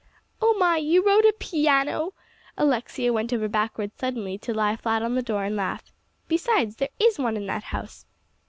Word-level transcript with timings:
"Oh, 0.41 0.55
my! 0.57 0.77
you 0.77 1.05
wrote 1.05 1.25
a 1.25 1.33
piano!" 1.37 2.15
Alexia 2.57 3.13
went 3.13 3.31
over 3.33 3.47
backward 3.47 3.91
suddenly 3.99 4.35
to 4.39 4.51
lie 4.51 4.75
flat 4.75 5.03
on 5.03 5.13
the 5.13 5.21
floor 5.21 5.43
and 5.43 5.55
laugh. 5.55 5.93
"Besides, 6.27 6.77
there 6.77 6.89
is 6.99 7.19
one 7.19 7.37
in 7.37 7.45
that 7.45 7.65
house." 7.65 8.07